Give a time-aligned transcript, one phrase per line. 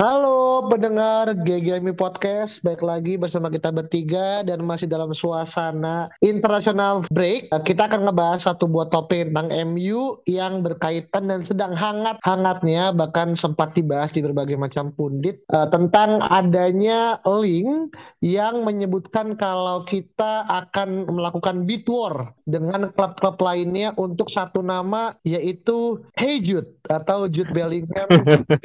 [0.00, 7.52] Halo pendengar GGMI Podcast, baik lagi bersama kita bertiga dan masih dalam suasana international break.
[7.52, 13.76] Kita akan ngebahas satu buah topik tentang MU yang berkaitan dan sedang hangat-hangatnya bahkan sempat
[13.76, 17.92] dibahas di berbagai macam pundit uh, tentang adanya link
[18.24, 26.00] yang menyebutkan kalau kita akan melakukan bid war dengan klub-klub lainnya untuk satu nama yaitu
[26.16, 28.08] Hey Jude atau Jude Bellingham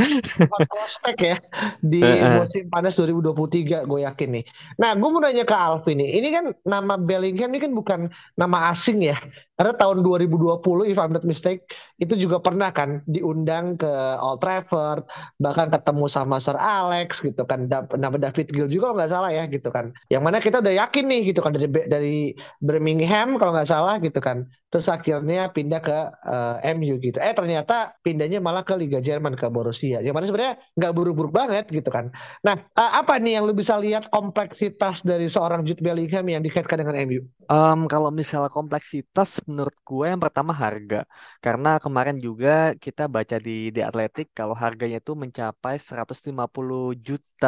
[0.71, 1.37] prospek ya
[1.81, 2.01] di
[2.37, 4.45] musim panas 2023 gue yakin nih.
[4.77, 7.99] Nah gue mau nanya ke Alvin nih, ini kan nama Bellingham ini kan bukan
[8.37, 9.17] nama asing ya.
[9.57, 11.65] Karena tahun 2020 if I'm not mistake
[11.97, 13.89] itu juga pernah kan diundang ke
[14.21, 15.09] Old Trafford,
[15.41, 17.65] bahkan ketemu sama Sir Alex gitu kan,
[17.97, 19.89] nama David Gill juga kalau nggak salah ya gitu kan.
[20.13, 22.17] Yang mana kita udah yakin nih gitu kan dari dari
[22.61, 24.45] Birmingham kalau nggak salah gitu kan.
[24.69, 25.97] Terus akhirnya pindah ke
[26.27, 27.17] uh, MU gitu.
[27.17, 30.05] Eh ternyata pindahnya malah ke Liga Jerman ke Borussia.
[30.05, 32.13] Yang mana sebenarnya nggak buruk-buruk banget gitu kan.
[32.45, 36.83] Nah uh, apa nih yang lu bisa lihat kompleksitas dari seorang Jude Bellingham yang dikaitkan
[36.83, 37.25] dengan MU?
[37.47, 40.95] Um, kalau misalnya kompleksitas menurut gue yang pertama harga.
[41.43, 42.49] Karena kemarin juga
[42.83, 47.47] kita baca di The Athletic kalau harganya itu mencapai 150 juta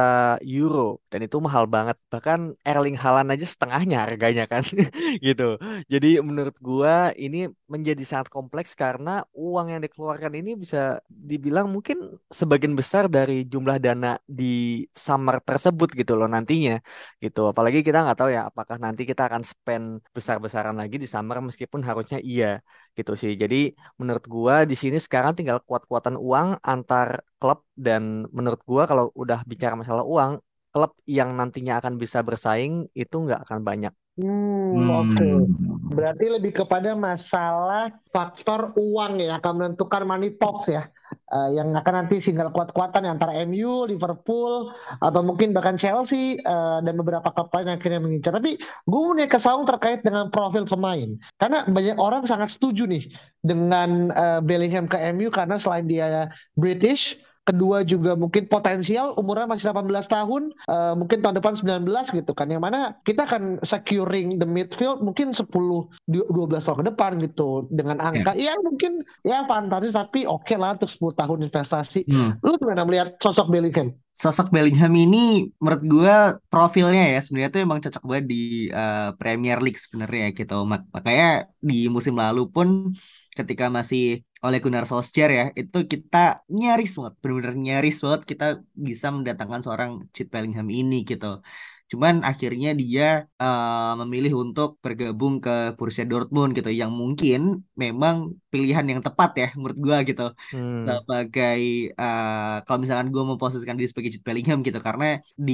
[0.57, 0.79] euro
[1.11, 1.97] dan itu mahal banget.
[2.13, 4.63] Bahkan Erling Haaland aja setengahnya harganya kan
[5.27, 5.43] gitu.
[5.93, 6.93] Jadi menurut gue
[7.25, 7.37] ini
[7.73, 10.77] menjadi sangat kompleks karena uang yang dikeluarkan ini bisa
[11.09, 11.97] dibilang mungkin
[12.39, 14.07] sebagian besar dari jumlah dana
[14.39, 14.43] di
[15.05, 16.73] summer tersebut gitu loh nantinya
[17.23, 17.39] gitu.
[17.51, 19.85] Apalagi kita nggak tahu ya apakah nanti kita akan spend
[20.15, 22.45] besar-besaran lagi di summer meskipun harusnya iya
[22.97, 23.31] gitu sih.
[23.41, 23.55] Jadi
[23.99, 28.03] menurut gua di sini sekarang tinggal kuat-kuatan uang antar klub dan
[28.37, 30.31] menurut gua kalau udah bicara masalah uang,
[30.73, 33.93] klub yang nantinya akan bisa bersaing itu nggak akan banyak.
[34.19, 34.89] Hmm, Hmm.
[34.91, 35.29] oke.
[35.95, 40.91] Berarti lebih kepada masalah faktor uang ya akan menentukan money talks ya.
[41.09, 44.69] Eh, yang akan nanti single kuat-kuatan ya, antara MU, Liverpool,
[45.01, 48.31] atau mungkin bahkan Chelsea eh, dan beberapa klub lain yang akhirnya mengincar.
[48.37, 51.09] Tapi gue punya kesaung terkait dengan profil pemain.
[51.41, 53.09] Karena banyak orang sangat setuju nih
[53.41, 57.17] dengan eh, Bellingham ke MU karena selain dia British,
[57.49, 62.47] kedua juga mungkin potensial umurnya masih 18 tahun eh, mungkin tahun depan 19 gitu kan.
[62.53, 65.49] Yang mana kita akan securing the midfield mungkin 10
[66.05, 67.65] du- 12 tahun ke depan gitu.
[67.73, 71.99] Dengan angka ya mungkin ya fantastis tapi oke lah untuk 10 tahun investasi.
[72.09, 72.37] Hmm.
[72.45, 73.91] lu gimana melihat sosok Bellingham?
[74.13, 76.15] Sosok Bellingham ini menurut gue
[76.51, 80.57] profilnya ya sebenarnya tuh emang cocok banget di eh, Premier League sebenarnya gitu.
[80.67, 82.91] Mak- makanya di musim lalu pun
[83.31, 86.17] ketika masih oleh Gunnar Solskjaer ya itu kita
[86.59, 88.45] nyaris banget benar-benar nyaris banget kita
[88.87, 91.25] bisa mendatangkan seorang Jude Bellingham ini gitu.
[91.91, 93.03] Cuman akhirnya dia
[93.41, 97.39] eh, memilih untuk bergabung ke Borussia Dortmund gitu yang mungkin
[97.83, 98.15] memang
[98.53, 100.99] pilihan yang tepat ya menurut gua gitu Hmm.
[101.03, 101.59] sebagai
[102.01, 105.05] eh, kalau misalkan gue memposisikan diri sebagai Jude Bellingham gitu karena
[105.47, 105.53] di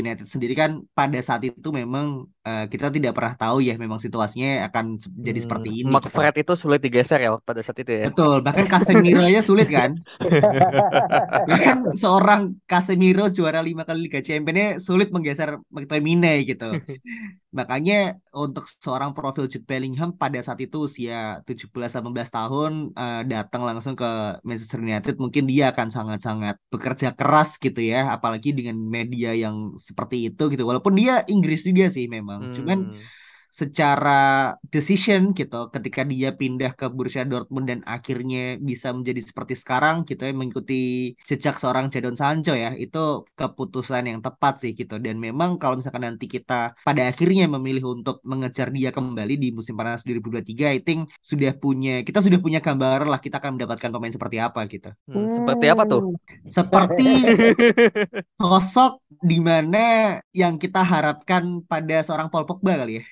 [0.00, 2.06] United sendiri kan pada saat itu memang
[2.46, 4.84] eh, kita tidak pernah tahu ya memang situasinya akan
[5.26, 6.16] jadi seperti Hmm, ini Mark gitu.
[6.16, 8.06] Fred itu sulit digeser ya pada saat itu ya.
[8.06, 9.90] Betul, bahkan Casemiro aja sulit kan.
[11.48, 12.40] Bahkan seorang
[12.70, 16.64] Casemiro juara lima kali Liga Championnya sulit menggeser McTominay gitu.
[17.58, 17.94] Makanya
[18.36, 24.06] untuk seorang profil Jude Bellingham pada saat itu usia 17-18 tahun eh, datang langsung ke
[24.48, 29.56] Manchester United mungkin dia akan sangat-sangat bekerja keras gitu ya apalagi dengan media yang
[29.88, 33.08] seperti itu gitu walaupun dia Inggris juga sih memang cuman Hmm.
[33.56, 40.04] Secara decision gitu ketika dia pindah ke Borussia Dortmund dan akhirnya bisa menjadi seperti sekarang
[40.04, 45.00] gitu ya mengikuti jejak seorang Jadon Sancho ya itu keputusan yang tepat sih gitu.
[45.00, 49.72] Dan memang kalau misalkan nanti kita pada akhirnya memilih untuk mengejar dia kembali di musim
[49.72, 54.12] panas 2023 I think sudah punya kita sudah punya gambaran lah kita akan mendapatkan pemain
[54.12, 54.92] seperti apa gitu.
[55.08, 56.12] Hmm, seperti apa tuh?
[56.44, 57.08] seperti
[58.36, 63.04] sosok di mana yang kita harapkan pada seorang Paul Pogba kali ya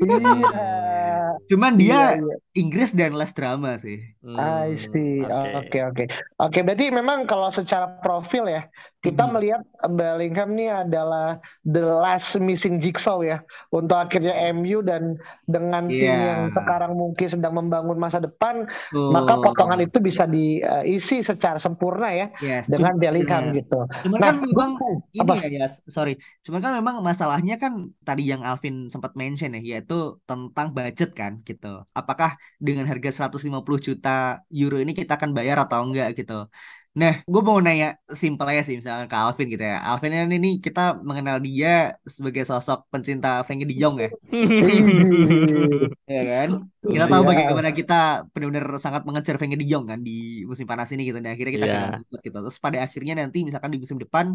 [0.00, 1.38] Iya.
[1.50, 2.34] Cuman dia iya.
[2.60, 3.98] Inggris dan less drama sih.
[4.36, 5.24] I Hmm, see.
[5.24, 5.48] oke.
[5.56, 6.04] Oke, oke.
[6.36, 8.68] Oke, berarti memang kalau secara profil ya,
[9.00, 9.32] kita Mhm.
[9.32, 9.64] melihat
[9.96, 13.40] Bellingham ini adalah the last missing jigsaw ya
[13.72, 15.16] untuk akhirnya MU dan
[15.48, 18.68] dengan tim yang sekarang mungkin sedang membangun masa depan,
[19.08, 23.56] maka potongan itu bisa diisi secara sempurna ya Yes, dengan cuma Bellingham ya.
[23.56, 23.88] gitu.
[24.04, 24.72] Cuman Nah, kan gue memang
[25.16, 25.34] ini apa?
[25.42, 25.66] ya, ya,
[25.96, 26.10] sorry.
[26.44, 27.72] Cuman kan memang masalahnya kan
[28.06, 29.94] tadi yang Alvin sempat mention ya, yaitu
[30.28, 31.66] tentang budget kan gitu.
[31.98, 32.30] Apakah
[32.66, 34.08] dengan harga 150 juta
[34.60, 36.32] euro ini kita akan bayar atau enggak gitu.
[37.00, 37.86] Nah, gue mau nanya
[38.20, 39.76] simpel aja sih misalnya ke Alvin gitu ya.
[39.88, 41.68] Alvin kan ini kita mengenal dia
[42.16, 44.08] sebagai sosok pencinta Frankie De Jong ya.
[46.14, 46.48] Ya kan?
[46.94, 47.28] Kita tahu Iya.
[47.30, 47.94] bagaimana kita
[48.32, 50.12] benar-benar sangat mengejar Frankie De Jong kan di
[50.50, 51.18] musim panas ini gitu.
[51.22, 51.74] Nah, akhirnya kita Iya.
[51.74, 52.36] gagal dapat gitu.
[52.44, 54.26] Terus pada akhirnya nanti misalkan di musim depan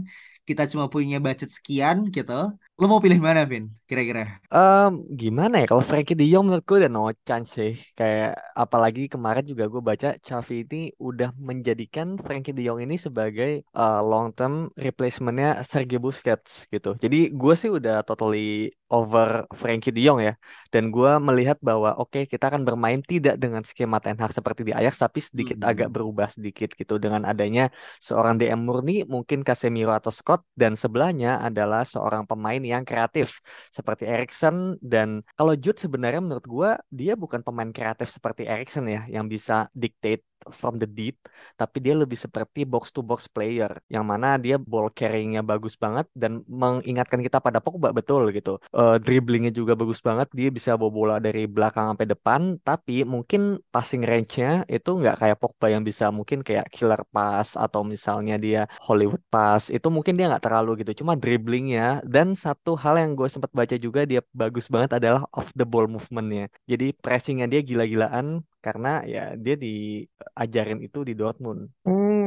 [0.48, 2.34] kita cuma punya budget sekian gitu.
[2.80, 3.64] Lo mau pilih mana, Vin?
[3.90, 4.42] Kira-kira?
[4.52, 9.08] Em, gimana ya kalau Frankie De Jong menurut gue udah no chance sih kayak apalagi
[9.08, 14.36] kemarin juga gue baca Xavi ini udah menjadikan Frankie De Jong ini sebagai uh, long
[14.36, 20.34] term replacementnya Sergio Busquets gitu jadi gue sih udah totally over Frankie De Jong ya.
[20.74, 24.72] Dan gue melihat bahwa oke kita akan bermain tidak dengan skema Ten Hag seperti di
[24.76, 25.96] Ajax tapi sedikit agak Hmm.
[25.96, 27.00] berubah sedikit gitu.
[27.00, 27.72] Dengan adanya
[28.04, 33.40] seorang DM murni mungkin Casemiro atau Scott dan sebelahnya adalah seorang pemain yang kreatif
[33.72, 39.08] seperti Erikson dan kalau Jude sebenarnya menurut gua dia bukan pemain kreatif seperti Erikson ya
[39.08, 41.22] yang bisa dictate from the deep
[41.60, 46.10] tapi dia lebih seperti box to box player yang mana dia ball carryingnya bagus banget
[46.18, 48.58] dan mengingatkan kita pada Pogba betul gitu.
[48.74, 53.62] Eh, dribblingnya juga bagus banget dia bisa bawa bola dari belakang sampai depan tapi mungkin
[53.74, 58.66] passing range-nya itu nggak kayak Pogba yang bisa mungkin kayak killer pass atau misalnya dia
[58.82, 62.02] Hollywood pass itu mungkin dia nggak terlalu gitu cuma dribblingnya.
[62.06, 65.86] Dan satu hal yang gue sempat baca juga dia bagus banget adalah off the ball
[65.88, 66.48] movementnya.
[66.70, 71.62] Jadi pressingnya dia gila-gilaan karena ya dia diajarin itu di Dortmund.
[71.86, 72.21] Hmm,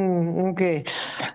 [0.50, 0.72] oke.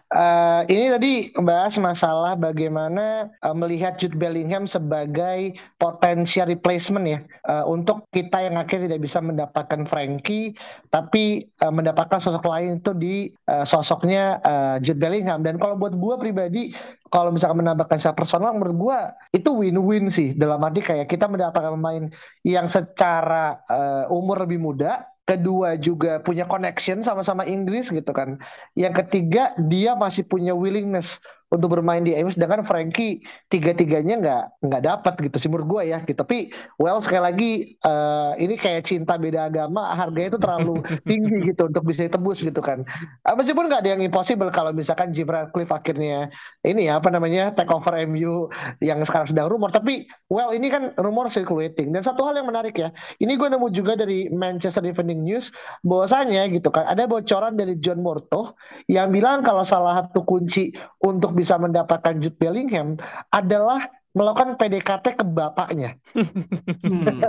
[0.09, 7.65] Eh, ini tadi bahas masalah bagaimana eh, melihat Jude Bellingham sebagai potensial replacement ya eh,
[7.69, 10.57] untuk kita yang akhirnya tidak bisa mendapatkan Frankie,
[10.89, 15.45] tapi eh, mendapatkan sosok lain itu di eh, sosoknya eh, Jude Bellingham.
[15.45, 16.73] Dan kalau buat gue pribadi,
[17.13, 18.97] kalau misalkan menambahkan secara personal, menurut gue
[19.37, 20.33] itu win-win sih.
[20.33, 22.09] Dalam arti kayak kita mendapatkan pemain
[22.41, 28.41] yang secara eh, umur lebih muda, kedua juga punya connection sama-sama Inggris gitu kan.
[28.73, 34.81] Yang ketiga dia masih punya willingness untuk bermain di MU sedangkan Frankie tiga-tiganya nggak nggak
[34.85, 36.21] dapat gitu sih menurut gue ya gitu.
[36.21, 37.51] Tapi well sekali lagi
[37.81, 40.75] eh, ini kayak cinta beda agama harganya itu terlalu
[41.09, 42.85] tinggi gitu untuk bisa ditebus gitu kan.
[43.25, 46.29] Eh, meskipun nggak ada yang impossible kalau misalkan Jim Ratcliffe akhirnya
[46.61, 48.53] ini ya apa namanya take over MU
[48.83, 52.77] yang sekarang sedang rumor tapi well ini kan rumor circulating dan satu hal yang menarik
[52.77, 55.49] ya ini gue nemu juga dari Manchester Evening News
[55.81, 58.53] bahwasanya gitu kan ada bocoran dari John Morto
[58.85, 62.99] yang bilang kalau salah satu kunci untuk bisa mendapatkan Jude Bellingham
[63.31, 65.95] adalah melakukan PDKT ke bapaknya.
[66.11, 67.21] Hmm.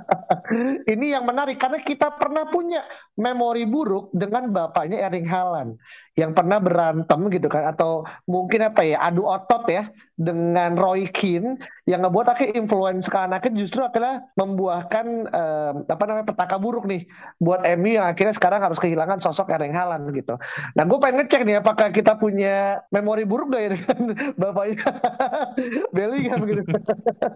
[0.92, 2.80] Ini yang menarik karena kita pernah punya
[3.18, 5.76] memori buruk dengan bapaknya Erling Haaland
[6.12, 11.56] yang pernah berantem gitu kan atau mungkin apa ya adu otot ya dengan Roy Keane
[11.88, 17.08] yang ngebuat akhirnya influence ke anaknya justru akhirnya membuahkan eh, apa namanya petaka buruk nih
[17.40, 20.36] buat MU yang akhirnya sekarang harus kehilangan sosok Erling Haaland gitu.
[20.76, 23.98] Nah gue pengen ngecek nih apakah kita punya memori buruk gak ya dengan
[24.40, 24.84] bapaknya
[25.96, 26.62] Bellingham gitu.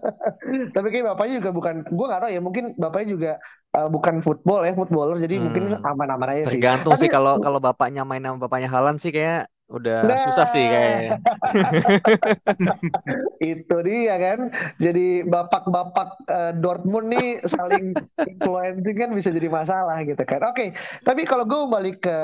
[0.76, 3.32] Tapi kayak bapaknya juga bukan, gue gak tahu ya mungkin bapaknya juga
[3.76, 5.88] eh, bukan football ya, footballer jadi mungkin Hmm.
[5.92, 6.50] aman-aman aja sih.
[6.56, 10.46] tergantung sih Tapi kalau kalau bapaknya main sama bapaknya Halan sih kayak udah Nah, susah
[10.54, 11.18] sih kayaknya
[13.52, 14.38] itu dia kan.
[14.78, 17.90] Jadi bapak-bapak eh, Dortmund nih saling
[18.30, 20.40] influencing kan bisa jadi masalah gitu kan.
[20.46, 20.70] Oke,
[21.02, 22.18] tapi kalau gue balik ke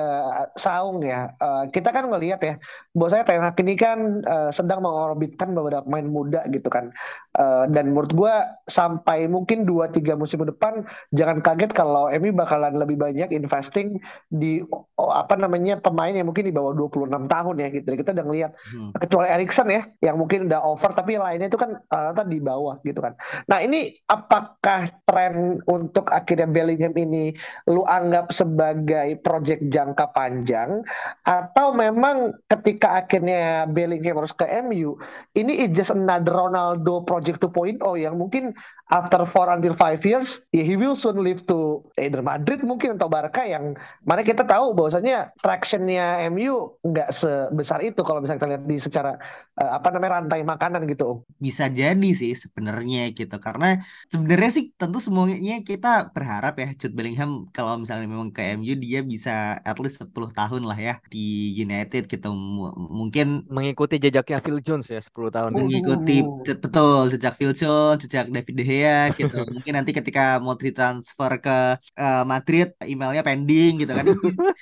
[0.54, 2.54] Saung ya, eh, kita kan ngelihat ya,
[2.94, 6.94] bahwasanya Ten Hag ini kan eh, sedang mengorbitkan beberapa pemain muda gitu kan.
[7.32, 8.34] Eh, dan menurut gue
[8.68, 10.84] sampai mungkin 2-3 musim depan
[11.16, 13.96] jangan kaget kalau MU bakalan lebih banyak investing
[14.28, 14.60] di
[15.00, 17.88] oh, apa namanya pemain yang mungkin di bawah 26 tahun ya gitu.
[17.96, 18.92] Kita udah ngelihat Hmm.
[19.00, 23.00] kecuali Erikson ya yang mungkin udah over tapi lainnya itu kan rata di bawah gitu
[23.00, 23.16] kan.
[23.48, 27.32] Nah ini apakah tren untuk akhirnya Bellingham ini
[27.72, 30.84] lu anggap sebagai project jangka panjang
[31.24, 35.00] atau memang ketika akhirnya Bellingham harus ke MU
[35.32, 38.52] ini is just another Ronaldo project 2.0 yang mungkin
[38.92, 43.08] after four until five years, ya he will soon leave to either Madrid mungkin atau
[43.08, 43.72] Barca yang
[44.04, 49.16] mana kita tahu bahwasanya tractionnya MU nggak sebesar itu kalau misalnya kita lihat di secara
[49.56, 51.24] uh, apa namanya rantai makanan gitu.
[51.40, 53.80] Bisa jadi sih sebenarnya gitu karena
[54.12, 59.00] sebenarnya sih tentu semuanya kita berharap ya Jude Bellingham kalau misalnya memang ke MU dia
[59.00, 62.28] bisa at least 10 tahun lah ya di United gitu.
[62.32, 65.50] M mungkin mengikuti jejaknya Phil Jones ya 10 tahun.
[65.56, 68.81] Mengikuti betul jejak Phil Jones jejak David De Gea
[69.18, 69.36] gitu.
[69.54, 71.56] Mungkin nanti ketika mau ditransfer ke
[72.02, 74.06] uh, Madrid emailnya pending gitu kan.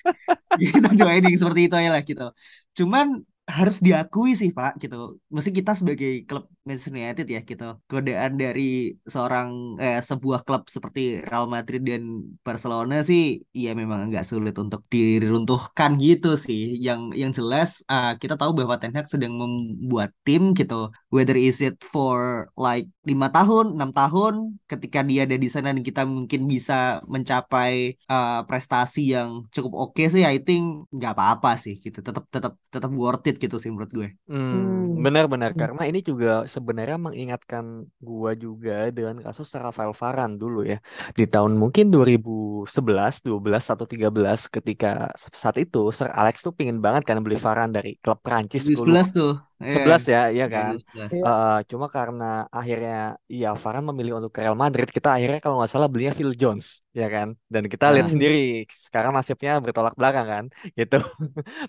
[0.61, 2.27] Kita doain yang seperti itu ya lah gitu.
[2.79, 3.07] Cuman
[3.51, 5.19] harus diakui sih Pak gitu.
[5.35, 7.69] Mesti kita sebagai klub Manchester United ya gitu.
[7.91, 14.23] Godaan dari seorang eh, sebuah klub seperti Real Madrid dan Barcelona sih ya memang agak
[14.23, 16.79] sulit untuk diruntuhkan gitu sih.
[16.79, 20.95] Yang yang jelas uh, kita tahu bahwa Ten Hag sedang membuat tim gitu.
[21.11, 25.83] Whether is it for like lima tahun, enam tahun, ketika dia ada di sana dan
[25.83, 31.59] kita mungkin bisa mencapai uh, prestasi yang cukup oke okay sih, I think nggak apa-apa
[31.59, 31.99] sih gitu.
[32.05, 34.09] Tetap tetap tetap worth it gitu sih menurut gue.
[34.31, 35.61] Hmm, benar-benar hmm.
[35.61, 40.77] karena ini juga sebenarnya mengingatkan gue juga dengan kasus Rafael Varane dulu ya
[41.17, 47.09] di tahun mungkin 2011, 12 atau 13 ketika saat itu Sir Alex tuh pingin banget
[47.09, 49.50] kan beli Varane dari klub Prancis 2011 tuh.
[49.61, 50.81] Sebelas ya, iya kan.
[51.21, 55.69] Uh, cuma karena akhirnya ya Varane memilih untuk ke Real Madrid, kita akhirnya kalau nggak
[55.69, 57.37] salah belinya Phil Jones, ya kan.
[57.45, 60.45] Dan kita lihat sendiri sekarang nasibnya bertolak belakang kan,
[60.81, 60.97] gitu.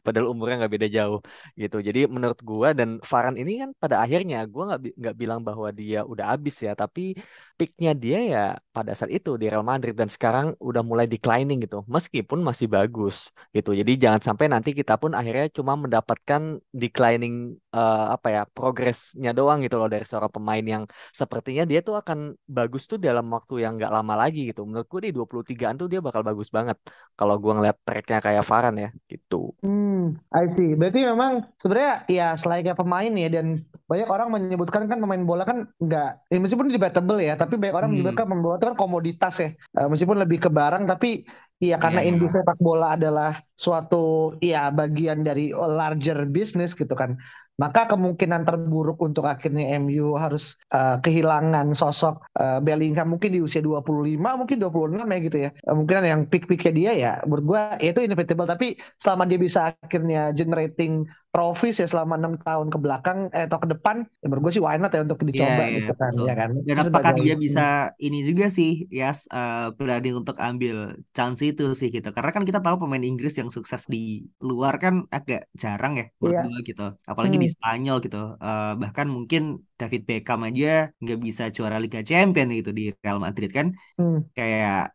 [0.06, 1.20] Padahal umurnya nggak beda jauh,
[1.60, 1.78] gitu.
[1.84, 6.08] Jadi menurut gua dan Varane ini kan pada akhirnya gua nggak nggak bilang bahwa dia
[6.08, 7.20] udah habis ya, tapi
[7.60, 11.84] peaknya dia ya pada saat itu di Real Madrid dan sekarang udah mulai declining gitu,
[11.92, 13.76] meskipun masih bagus, gitu.
[13.76, 19.64] Jadi jangan sampai nanti kita pun akhirnya cuma mendapatkan declining uh, apa ya progresnya doang
[19.66, 23.80] gitu loh dari seorang pemain yang sepertinya dia tuh akan bagus tuh dalam waktu yang
[23.80, 24.68] nggak lama lagi gitu.
[24.68, 26.78] Menurutku di 23-an tuh dia bakal bagus banget
[27.16, 29.56] kalau gua ngeliat tracknya kayak Varan ya gitu.
[29.64, 30.76] Hmm, I see.
[30.76, 35.68] Berarti memang sebenarnya ya selainnya pemain ya dan banyak orang menyebutkan kan pemain bola kan
[35.84, 38.00] nggak ya meskipun debatable ya tapi banyak orang hmm.
[38.00, 41.28] menyebutkan pemain bola itu kan komoditas ya uh, meskipun lebih ke barang tapi
[41.62, 42.10] Iya, karena yeah.
[42.10, 47.22] industri sepak bola adalah suatu ya bagian dari larger business gitu kan.
[47.62, 53.14] Maka kemungkinan terburuk untuk akhirnya MU harus uh, kehilangan sosok uh, Bellingham.
[53.14, 55.50] Mungkin di usia 25 mungkin 26 ya gitu ya.
[55.70, 58.50] Uh, mungkin yang peak-peaknya dia ya menurut gue ya itu inevitable.
[58.50, 63.62] Tapi selama dia bisa akhirnya generating trophies ya selama enam tahun ke belakang eh, atau
[63.62, 66.34] ke depan ya menurut gue sih why not ya untuk dicoba yeah, gitu kan ya
[66.34, 66.50] kan.
[66.66, 71.64] Dan apakah dia bisa ini juga sih ya yes, uh, berani untuk ambil chance itu
[71.76, 75.94] sih gitu karena kan kita tahu pemain Inggris yang sukses di luar kan agak jarang
[76.00, 76.46] ya menurut yeah.
[76.48, 77.44] gue gitu apalagi hmm.
[77.46, 79.44] di Spanyol gitu uh, bahkan mungkin
[79.82, 84.30] David Beckham aja nggak bisa juara Liga Champion gitu di Real Madrid kan hmm.
[84.38, 84.94] kayak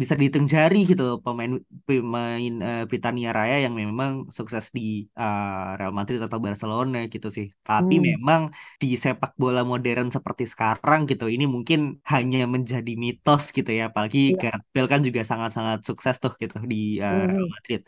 [0.00, 5.90] bisa dihitung jari gitu pemain pemain uh, Britania Raya yang memang sukses di uh, Real
[5.90, 8.04] Madrid atau Barcelona gitu sih tapi hmm.
[8.14, 8.40] memang
[8.78, 14.38] di sepak bola modern seperti sekarang gitu ini mungkin hanya menjadi mitos gitu ya apalagi
[14.38, 14.54] ya.
[14.54, 17.26] Gareth Bale kan juga sangat-sangat sukses tuh gitu di uh, hmm.
[17.26, 17.82] Real Madrid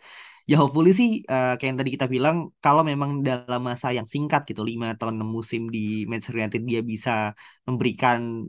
[0.50, 4.42] ya hopefully sih uh, kayak yang tadi kita bilang kalau memang dalam masa yang singkat
[4.50, 7.11] gitu lima atau enam musim di Manchester United dia bisa
[7.68, 8.46] memberikan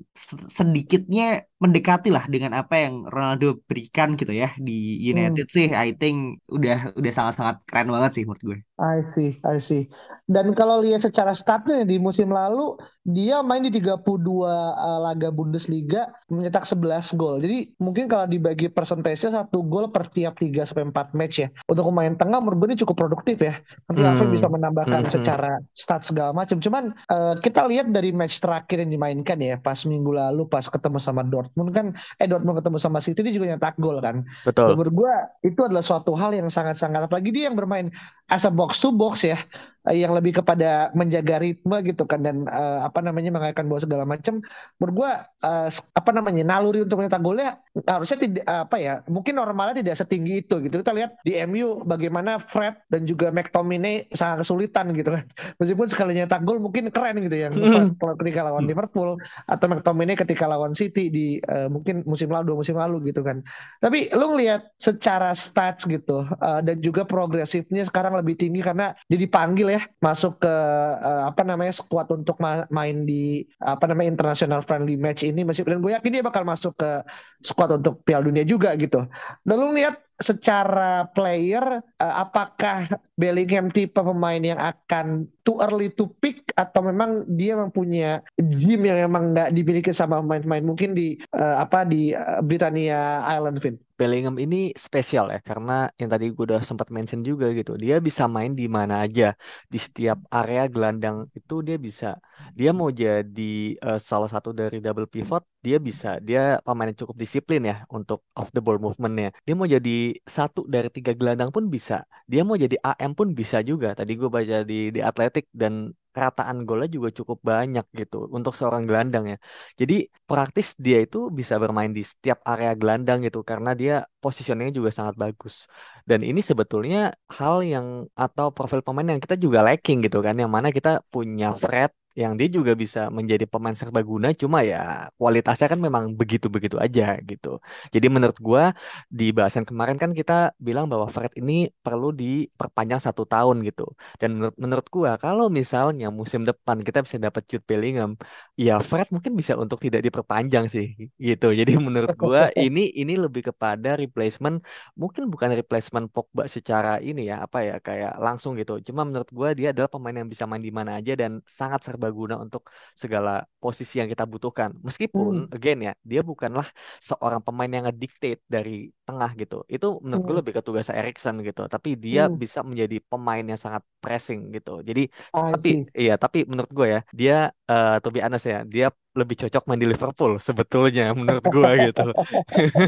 [0.58, 5.56] sedikitnya mendekati lah dengan apa yang Ronaldo berikan gitu ya di United hmm.
[5.56, 8.60] sih I think udah udah sangat-sangat keren banget sih menurut gue.
[8.84, 9.88] I see, I see.
[10.28, 16.10] Dan kalau lihat secara statnya di musim lalu dia main di 32 uh, laga Bundesliga
[16.32, 17.38] mencetak 11 gol.
[17.44, 21.48] Jadi mungkin kalau dibagi persentase satu gol per tiap 3 sampai 4 match ya.
[21.70, 23.62] Untuk pemain tengah menurut gue ini cukup produktif ya.
[23.86, 24.32] Nanti hmm.
[24.34, 25.14] Bisa menambahkan hmm.
[25.14, 26.58] secara stat segala macam.
[26.58, 30.98] Cuman uh, kita lihat dari match terakhir yang dimainkan ya pas minggu lalu pas ketemu
[30.98, 34.26] sama Dortmund kan eh Dortmund ketemu sama City dia juga nyetak gol kan.
[34.44, 34.74] Betul.
[34.74, 35.14] Menurut gue
[35.54, 37.94] itu adalah suatu hal yang sangat-sangat apalagi dia yang bermain
[38.30, 39.38] as a box to box ya
[39.84, 44.08] Eh, yang lebih kepada menjaga ritme gitu kan dan uh, apa namanya mengalahkan bola segala
[44.08, 44.40] macam
[44.80, 45.12] menurut gua
[45.44, 50.48] uh, apa namanya naluri untuk mencetak golnya harusnya tidak apa ya mungkin normalnya tidak setinggi
[50.48, 50.80] itu gitu.
[50.80, 55.28] Kita lihat di MU bagaimana Fred dan juga McTominay sangat kesulitan gitu kan.
[55.60, 58.00] Meskipun sekali nyetak gol mungkin keren gitu ya hmm.
[58.24, 59.20] ketika lawan Liverpool
[59.52, 63.44] atau McTominay ketika lawan City di uh, mungkin musim lalu dua musim lalu gitu kan.
[63.84, 69.20] Tapi lu ngelihat secara stats gitu uh, dan juga progresifnya sekarang lebih tinggi karena dia
[69.20, 70.56] dipanggil ya masuk ke
[71.02, 75.66] uh, apa namanya skuad untuk ma main di apa namanya international friendly match ini masih
[75.66, 77.02] dan gue yakin dia bakal masuk ke
[77.42, 79.10] skuad untuk Piala Dunia juga gitu.
[79.42, 82.88] Dan lu lihat secara player uh, apakah
[83.20, 86.48] Bellingham tipe pemain yang akan too early to pick?
[86.56, 90.64] Atau memang dia mempunyai gym yang memang nggak dimiliki sama pemain-pemain?
[90.64, 93.76] Mungkin di uh, apa di uh, Britania Island, Vin?
[93.94, 98.26] Bellingham ini spesial ya karena yang tadi gue udah sempat mention juga gitu dia bisa
[98.26, 99.38] main di mana aja.
[99.70, 102.18] Di setiap area gelandang itu dia bisa.
[102.58, 107.16] Dia mau jadi uh, salah satu dari double pivot dia bisa dia pemain yang cukup
[107.24, 109.90] disiplin ya untuk off the ball movementnya dia mau jadi
[110.28, 114.30] satu dari tiga gelandang pun bisa dia mau jadi AM pun bisa juga tadi gue
[114.36, 115.74] baca di di Atletik dan
[116.14, 119.38] rataan golnya juga cukup banyak gitu untuk seorang gelandang ya.
[119.80, 119.94] Jadi
[120.30, 125.16] praktis dia itu bisa bermain di setiap area gelandang gitu karena dia positioningnya juga sangat
[125.18, 125.66] bagus.
[126.10, 130.52] Dan ini sebetulnya hal yang atau profil pemain yang kita juga lacking gitu kan yang
[130.54, 131.90] mana kita punya Fred
[132.22, 137.58] yang dia juga bisa menjadi pemain serbaguna cuma ya kualitasnya kan memang begitu-begitu aja gitu.
[137.94, 138.64] Jadi menurut gua
[139.10, 141.54] di bahasan kemarin kan kita bilang bahwa Fred ini
[141.86, 143.84] perlu diperpanjang satu tahun gitu.
[144.22, 148.12] Dan menurut menurut gua kalau misalnya musim depan kita bisa dapat Jude Bellingham,
[148.58, 150.86] ya Fred mungkin bisa untuk tidak diperpanjang sih
[151.18, 151.48] gitu.
[151.60, 154.62] Jadi menurut gua ini ini lebih kepada replacement
[155.00, 158.78] mungkin bukan replacement Pogba secara ini ya apa ya kayak langsung gitu.
[158.88, 162.03] Cuma menurut gua dia adalah pemain yang bisa main di mana aja dan sangat serba
[162.04, 162.68] serbaguna untuk
[163.00, 164.76] segala posisi yang kita butuhkan.
[164.84, 165.56] Meskipun hmm.
[165.56, 166.68] again ya, dia bukanlah
[167.00, 169.64] seorang pemain yang ngedictate dari tengah gitu.
[169.72, 170.28] Itu menurut hmm.
[170.28, 171.64] gue lebih ke tugas Erikson gitu.
[171.72, 172.36] Tapi dia hmm.
[172.36, 174.84] bisa menjadi pemain yang sangat pressing gitu.
[174.84, 177.38] Jadi ah, tapi iya, tapi menurut gue ya, dia
[177.72, 182.08] uh, to be honest ya, dia lebih cocok main di Liverpool sebetulnya menurut gue gitu.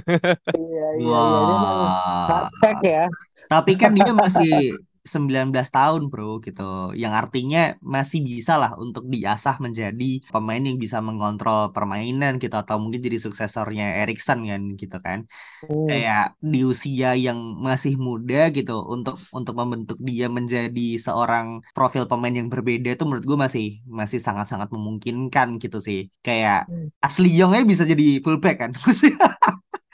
[0.59, 1.07] iya iya, iya.
[1.07, 2.83] Wow.
[2.83, 3.07] ya.
[3.47, 9.61] Tapi kan dia masih 19 tahun bro gitu yang artinya masih bisa lah untuk diasah
[9.61, 15.29] menjadi pemain yang bisa mengontrol permainan gitu atau mungkin jadi suksesornya Erikson kan gitu kan
[15.61, 15.85] hmm.
[15.85, 22.33] kayak di usia yang masih muda gitu untuk untuk membentuk dia menjadi seorang profil pemain
[22.33, 26.89] yang berbeda itu menurut gue masih masih sangat-sangat memungkinkan gitu sih kayak hmm.
[26.97, 28.71] Asli Youngnya bisa jadi fullback kan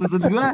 [0.00, 0.46] maksud gue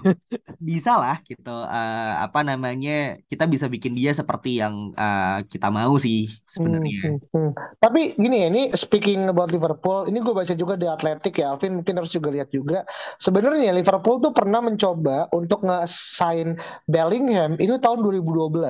[0.74, 5.96] bisa lah gitu uh, apa namanya kita bisa bikin dia seperti yang uh, kita mau
[5.98, 7.00] sih sebenarnya.
[7.04, 7.50] hmm, hmm, hmm.
[7.82, 11.80] tapi gini ya ini speaking about Liverpool ini gue baca juga di Atletik ya Alvin
[11.80, 12.86] mungkin harus juga lihat juga.
[13.18, 18.60] Sebenarnya Liverpool tuh pernah mencoba untuk nge-sign Bellingham itu tahun 2012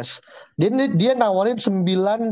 [0.55, 2.31] dia dia nawarin 9000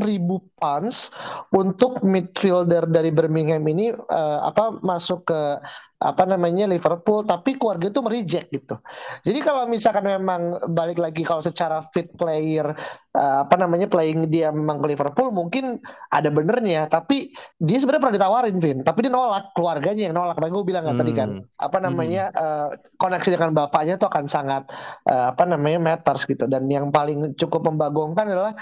[0.55, 1.11] pounds
[1.51, 5.41] untuk midfielder dari Birmingham ini uh, apa masuk ke
[6.03, 8.75] apa namanya Liverpool tapi keluarga itu mereject gitu.
[9.23, 12.75] Jadi kalau misalkan memang balik lagi kalau secara fit player
[13.13, 15.79] uh, apa namanya playing dia memang ke Liverpool mungkin
[16.09, 20.37] ada benernya tapi dia sebenarnya pernah ditawarin Vin tapi dia nolak keluarganya yang nolak.
[20.37, 21.01] Nah, gue bilang kan hmm.
[21.01, 21.29] tadi kan
[21.61, 22.41] apa namanya hmm.
[22.41, 24.63] uh, koneksi dengan bapaknya itu akan sangat
[25.07, 28.53] uh, apa namanya matters gitu dan yang paling cukup membagongkan adalah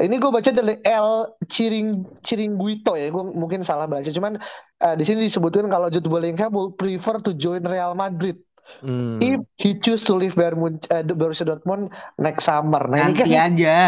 [0.00, 4.40] ini gue baca dari L Ciring Ciringguito ya gue mungkin salah baca cuman
[4.82, 8.40] uh, di sini disebutkan kalau Jude Bellingham will prefer to join Real Madrid
[8.78, 9.18] Hmm.
[9.18, 12.86] If he choose to leave Bayern uh, Borussia Dortmund next summer.
[12.86, 13.54] Nah, Nanti ini kan...
[13.54, 13.78] aja.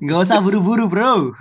[0.00, 1.36] Gak usah buru-buru, bro.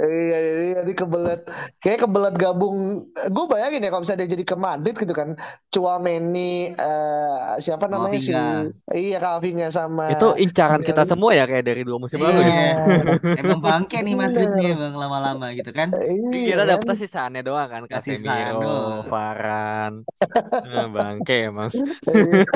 [0.00, 1.44] Iya, iya, ini kebelet.
[1.84, 3.04] Kayak kebelet gabung.
[3.12, 5.36] Gue bayangin ya kalau misalnya dia jadi ke Madrid gitu kan.
[5.70, 8.34] Chouameni, uh, siapa namanya sih?
[8.90, 10.08] Iya, Kavinga sama.
[10.10, 12.42] Itu incaran kita semua ya kayak dari dua musim lalu.
[12.42, 12.74] Iya.
[13.44, 15.92] Emang bangke nih Madridnya bang lama-lama gitu kan.
[15.94, 17.82] Iya, Kita dapet sih Sane doang kan.
[17.84, 20.06] Casemiro, Varane.
[20.70, 21.70] nah, bangke emang.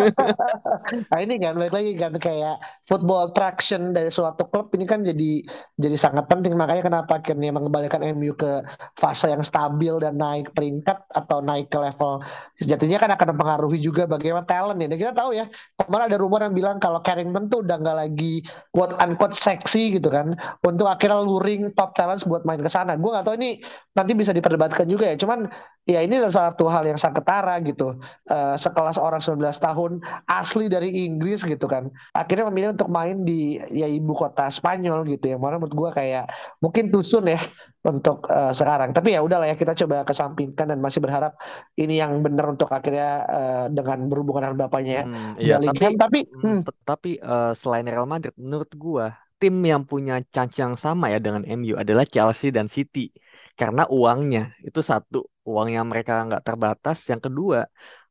[1.10, 2.56] nah ini kan balik lagi kan kayak
[2.88, 5.44] football attraction dari suatu klub ini kan jadi
[5.80, 8.62] jadi sangat penting makanya kenapa akhirnya mengembalikan MU ke
[9.00, 12.20] fase yang stabil dan naik peringkat atau naik ke level
[12.60, 14.86] sejatinya kan akan mempengaruhi juga bagaimana talent ya.
[14.86, 15.48] Dan kita tahu ya
[15.80, 20.08] kemarin ada rumor yang bilang kalau Carrington tuh udah nggak lagi quote unquote seksi gitu
[20.12, 22.94] kan untuk akhirnya luring top talent buat main ke sana.
[22.94, 23.60] Gue nggak tahu ini
[23.94, 25.16] nanti bisa diperdebatkan juga ya.
[25.18, 25.46] Cuman
[25.86, 27.98] ya ini adalah satu hal yang sangat ketara gitu.
[28.26, 31.88] Uh, sekelas orang 19 tahun asli dari Inggris gitu kan.
[32.10, 35.36] Akhirnya memilih untuk main di ya ibu kota Spanyol gitu ya.
[35.38, 37.38] Mana menurut gue kayak mungkin tusun ya
[37.86, 38.90] untuk uh, sekarang.
[38.90, 41.38] Tapi ya udahlah ya kita coba kesampingkan dan masih berharap
[41.78, 45.04] ini yang benar untuk akhirnya uh, dengan berhubungan dengan bapaknya ya.
[45.06, 46.60] Hmm, iya, tapi tapi hmm.
[46.82, 49.06] tapi uh, selain Real Madrid menurut gue
[49.38, 53.12] tim yang punya chance yang sama ya dengan MU adalah Chelsea dan City
[53.60, 55.16] karena uangnya itu satu
[55.50, 57.58] uang yang mereka nggak terbatas yang kedua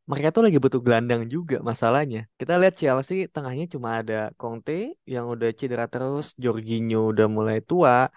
[0.10, 5.26] mereka tuh lagi butuh gelandang juga masalahnya kita lihat Chelsea tengahnya cuma ada Conte yang
[5.34, 8.12] udah cedera terus Jorginho udah mulai tua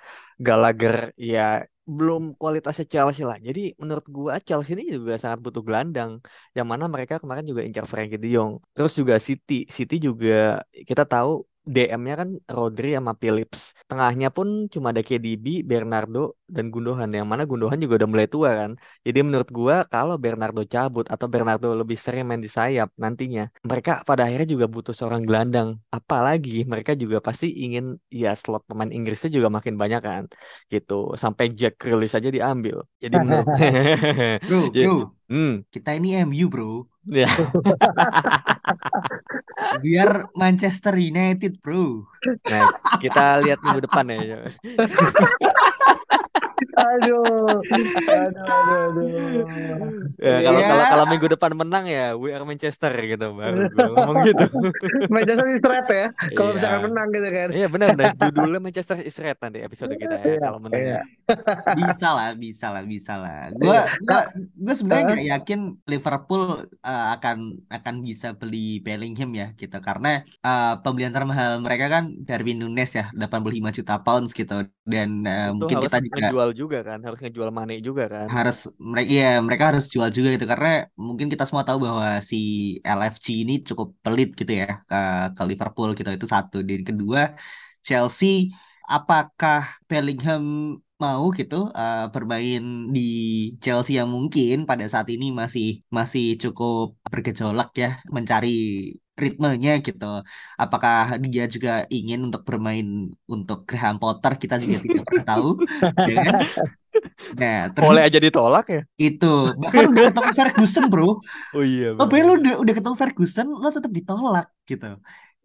[0.47, 3.39] Gallagher ya belum kualitasnya Chelsea lah.
[3.39, 6.19] Jadi menurut gua Chelsea ini juga sangat butuh gelandang.
[6.57, 8.59] Yang mana mereka kemarin juga incar Frankie De Jong.
[8.75, 9.55] Terus juga City.
[9.71, 13.61] City juga kita tahu DM-nya kan Rodri sama Phillips.
[13.90, 16.18] Tengahnya pun cuma ada KDB, Bernardo,
[16.55, 17.11] dan Gundogan.
[17.18, 18.70] Yang mana Gundogan juga udah mulai tua kan.
[19.07, 23.90] Jadi menurut gua kalau Bernardo cabut atau Bernardo lebih sering main di sayap nantinya, mereka
[24.09, 25.68] pada akhirnya juga butuh seorang gelandang.
[25.96, 27.85] Apalagi mereka juga pasti ingin
[28.22, 30.24] ya slot pemain Inggrisnya juga makin banyak kan.
[30.72, 30.92] Gitu.
[31.22, 32.76] Sampai Jack Grealish aja diambil.
[33.02, 33.48] Jadi menurut
[34.46, 34.94] Bro, Ya, bro,
[35.31, 36.87] hmm, kita ini MU, bro.
[37.07, 37.26] ya.
[39.79, 42.05] Biar Manchester United, bro.
[42.45, 42.66] Nah,
[42.99, 44.45] kita lihat minggu depan ya.
[46.77, 47.25] Aduh,
[47.57, 49.09] aduh, aduh, aduh.
[50.16, 50.69] Ya, kalau Ya.
[50.69, 54.45] kalau kalau minggu depan menang ya we are Manchester gitu baru gue ngomong gitu.
[55.09, 56.07] Manchester is red ya.
[56.33, 56.57] Kalau Iya.
[56.57, 57.49] misalkan menang gitu kan.
[57.51, 60.77] Iya benar benar judulnya Manchester is Red nanti episode kita ya Iya, kalau menang.
[60.77, 61.01] iya.
[61.01, 61.03] ya.
[61.77, 63.40] Bisa lah, bisa lah, bisa lah.
[63.53, 64.21] Gua, gua,
[64.55, 66.45] gua sebenarnya nggak yakin Liverpool
[66.83, 67.37] uh, akan
[67.69, 69.76] akan bisa beli Bellingham ya, gitu.
[69.88, 70.09] Karena
[70.46, 74.52] uh, pembelian termahal mereka kan Darwin Nunes ya, 85 juta pounds gitu.
[74.92, 78.30] Dan uh, Itu mungkin harus kita juga ngejual juga kan, harus ngejual Mane juga kan.
[78.35, 78.56] harus
[78.92, 82.37] mereka ya mereka harus jual juga gitu karena mungkin kita semua tahu bahwa si
[82.82, 84.96] LFG ini cukup pelit gitu ya ke
[85.37, 87.20] ke Liverpool gitu itu satu dan kedua
[87.87, 88.50] Chelsea
[88.90, 90.42] apakah Bellingham
[91.04, 92.62] mau gitu uh, bermain
[92.94, 93.00] di
[93.62, 95.64] Chelsea yang mungkin pada saat ini masih
[95.96, 98.48] masih cukup bergejolak ya mencari
[99.22, 100.04] ritmenya gitu.
[100.62, 102.87] Apakah dia juga ingin untuk bermain
[103.35, 105.48] untuk Graham Potter kita juga tidak pernah tahu,
[106.09, 106.35] ya kan?
[107.40, 108.80] Nah, terus aja ditolak ya.
[108.96, 109.26] itu
[109.61, 111.20] bahkan udah ketemu Ferguson bro
[111.56, 111.92] Oh iya.
[111.92, 112.09] benar.
[112.09, 114.87] bayangin lu udah udah ketemu Ferguson lo tetap ditolak gitu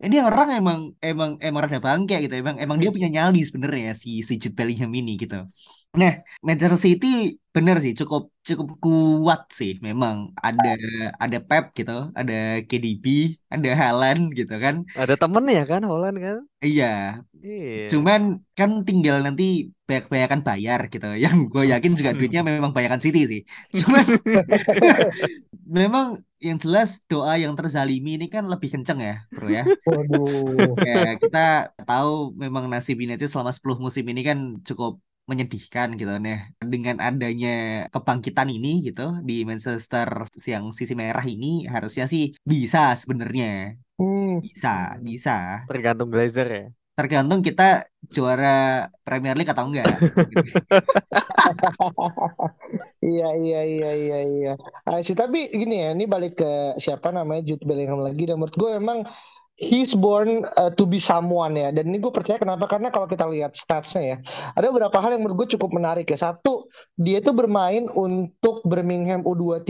[0.06, 4.10] ini orang emang emang emang rada bangke gitu emang emang dia punya nyali sebenarnya si
[4.28, 5.36] si Jude Bellingham ini gitu
[5.92, 6.14] nah
[6.48, 7.08] Manchester City
[7.56, 10.68] bener sih cukup cukup kuat sih memang ada
[11.24, 12.34] ada Pep gitu ada
[12.68, 13.06] KDB
[13.54, 16.38] ada Haaland gitu kan Ada temennya kan Holland kan?
[16.66, 16.86] iya
[17.42, 17.90] Iya.
[17.90, 18.22] Cuman
[18.58, 19.44] kan tinggal nanti
[19.90, 21.06] banyak-banyakan bayar gitu.
[21.24, 23.42] Yang gue yakin juga duitnya memang banyakan City sih.
[23.82, 24.06] Cuman
[25.80, 26.06] memang
[26.42, 29.64] yang jelas doa yang terzalimi ini kan lebih kenceng ya, bro ya.
[29.86, 30.74] Waduh.
[30.82, 36.40] Ya kita tahu memang nasib United selama 10 musim ini kan cukup menyedihkan gitu nah
[36.60, 37.50] dengan adanya
[37.94, 40.08] kebangkitan ini gitu di Manchester
[40.54, 44.42] yang sisi merah ini harusnya sih bisa sebenarnya Hmm.
[44.42, 46.66] bisa bisa Tergantung Glazer ya.
[46.98, 49.86] tergantung kita juara Premier League atau enggak.
[53.02, 54.50] Iya iya iya iya iya.
[54.86, 58.54] Ah, sih tapi gini ya, ini balik ke siapa namanya Jude Bellingham lagi dan menurut
[58.62, 59.00] gue emang
[59.62, 61.70] he's born uh, to be someone ya.
[61.70, 62.66] Dan ini gue percaya kenapa?
[62.66, 64.18] Karena kalau kita lihat statsnya ya,
[64.58, 66.18] ada beberapa hal yang menurut gue cukup menarik ya.
[66.18, 66.66] Satu,
[66.98, 69.70] dia itu bermain untuk Birmingham U23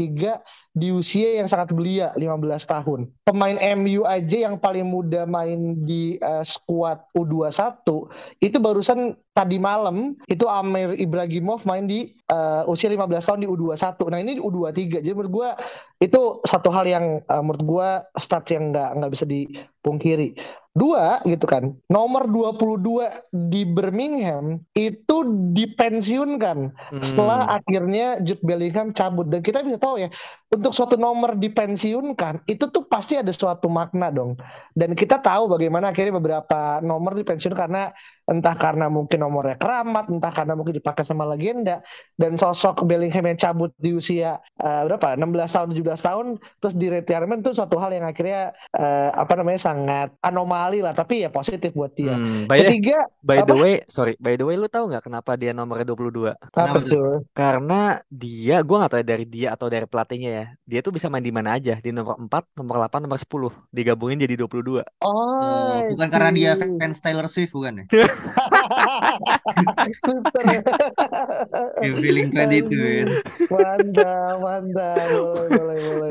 [0.71, 3.11] di usia yang sangat belia 15 tahun.
[3.27, 7.83] Pemain MU aja yang paling muda main di uh, skuad U21
[8.39, 13.83] itu barusan tadi malam itu Amir Ibrahimov main di uh, usia 15 tahun di U21.
[14.07, 15.03] Nah, ini di U23.
[15.03, 15.49] Jadi menurut gua
[15.99, 20.39] itu satu hal yang uh, menurut gua stat yang nggak nggak bisa dipungkiri.
[20.71, 21.75] Dua gitu kan.
[21.91, 25.17] Nomor 22 di Birmingham itu
[25.51, 26.71] dipensiunkan
[27.03, 27.55] setelah Hmm.
[27.59, 30.07] akhirnya Jude Bellingham cabut dan kita bisa tahu ya
[30.51, 34.35] untuk suatu nomor dipensiunkan itu tuh pasti ada suatu makna dong
[34.75, 37.87] dan kita tahu bagaimana akhirnya beberapa nomor dipensiun karena
[38.27, 41.79] entah karena mungkin nomornya keramat entah karena mungkin dipakai sama legenda
[42.19, 46.25] dan sosok Bellingham yang cabut di usia eh, berapa 16 tahun 17 tahun
[46.59, 51.23] terus di retirement itu suatu hal yang akhirnya eh, apa namanya sangat anomali lah tapi
[51.23, 53.55] ya positif buat dia Hmm, by, ketiga by the apa?
[53.61, 56.33] way, sorry, by the way, lu tahu nggak kenapa dia nomornya 22?
[56.57, 56.85] apa Kenapa tuh?
[56.89, 57.73] tuh Karena
[58.21, 60.40] dia, gua nggak tahu ya dari dia atau dari pelatihnya ya.
[60.69, 63.53] Dia tuh bisa main di mana aja, di nomor 4, nomor 8, nomor 10.
[63.73, 64.85] Digabungin jadi 22.
[65.01, 66.67] oh Oh, bukan karena dia see.
[66.77, 67.85] fans Taylor Swift bukan ya?
[71.81, 71.93] Ya.
[71.97, 73.05] Feeling kan itu ya.
[73.49, 75.07] Mantap, mantap.
[75.09, 76.09] Boleh, boleh, boleh.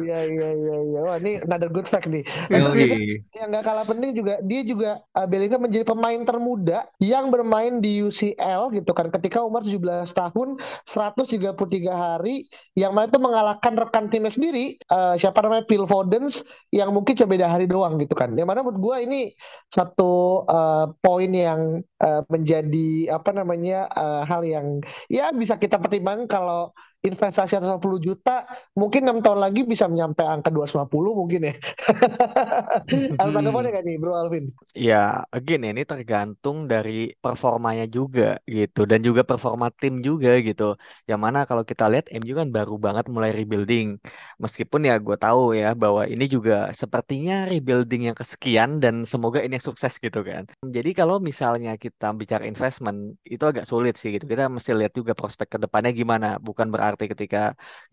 [0.00, 1.00] Iya, iya, iya, iya.
[1.04, 2.24] Wah, ini another good fact nih.
[2.48, 3.20] Tapi Yoi.
[3.38, 8.00] yang nggak kalah penting juga, dia juga uh, Bellingham menjadi pemain termuda yang bermain di
[8.04, 9.12] UCL gitu kan.
[9.12, 10.48] Ketika umur 17 tahun,
[10.88, 11.52] 133
[11.92, 16.30] hari, yang mana itu mengalahkan rekan timnya sendiri, uh, siapa namanya Phil Foden,
[16.70, 18.34] yang mungkin cuma beda hari doang gitu kan.
[18.34, 19.34] Yang mana menurut gua ini
[19.70, 26.26] satu uh, poin yang uh, menjadi apa namanya uh, hal yang ya bisa kita pertimbangkan
[26.30, 28.44] kalau investasi 150 juta
[28.76, 31.54] mungkin enam tahun lagi bisa menyampai angka 250 mungkin ya.
[33.20, 34.44] Ada tanggapannya nggak nih Bro Alvin?
[34.76, 40.76] Ya, again ini tergantung dari performanya juga gitu dan juga performa tim juga gitu.
[41.08, 43.96] Yang mana kalau kita lihat MU kan baru banget mulai rebuilding.
[44.36, 49.56] Meskipun ya gue tahu ya bahwa ini juga sepertinya rebuilding yang kesekian dan semoga ini
[49.56, 50.44] sukses gitu kan.
[50.60, 54.28] Jadi kalau misalnya kita bicara investment itu agak sulit sih gitu.
[54.28, 56.36] Kita mesti lihat juga prospek ke depannya gimana.
[56.36, 57.38] Bukan berarti ketika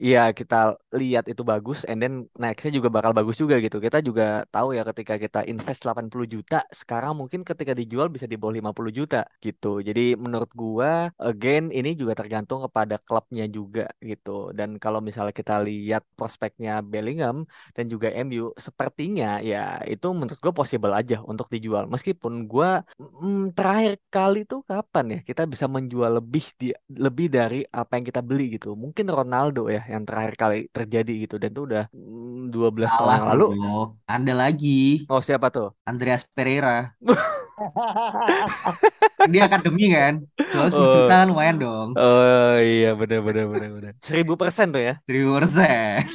[0.02, 0.56] ya kita
[1.00, 3.78] lihat itu bagus and then nextnya juga bakal bagus juga gitu.
[3.86, 8.36] Kita juga tahu ya ketika kita invest 80 juta sekarang mungkin ketika dijual bisa di
[8.40, 9.68] bawah 50 juta gitu.
[9.88, 14.54] Jadi menurut gua again ini juga tergantung kepada klubnya juga gitu.
[14.58, 20.54] Dan kalau misalnya kita lihat prospeknya Bellingham dan juga MU sepertinya ya itu menurut gua
[20.60, 21.84] possible aja untuk dijual.
[21.94, 26.68] Meskipun gua mm, terakhir kali tuh kapan ya kita bisa menjual lebih di
[27.06, 28.68] lebih dari apa yang kita beli gitu.
[28.88, 33.16] Mungkin Ronaldo ya yang terakhir kali terjadi gitu dan itu udah mm, 12 tahun Salah
[33.20, 33.46] yang lalu.
[33.60, 33.82] bro.
[34.08, 35.04] Ada lagi.
[35.12, 35.76] Oh siapa tuh?
[35.84, 36.96] Andreas Pereira.
[39.28, 40.24] Dia akademi kan.
[40.54, 41.90] Jual 10 Oh, juta kan lumayan dong.
[41.98, 43.92] oh iya benar benar benar benar.
[44.00, 44.96] Seribu persen tuh ya.
[45.10, 46.06] 1000%.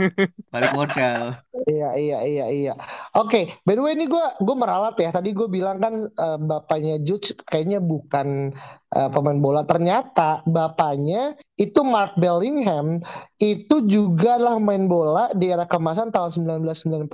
[0.54, 1.36] Balik modal.
[1.68, 2.72] Iya iya iya iya.
[3.18, 5.10] Oke, by the way ini gue gue meralat ya.
[5.12, 8.54] Tadi gue bilang kan eh, bapaknya Jude kayaknya bukan
[8.92, 9.64] eh, pemain bola.
[9.64, 12.98] Ternyata bapaknya itu Mark Bellingham
[13.38, 17.06] itu juga lah main bola di era kemasan tahun 1994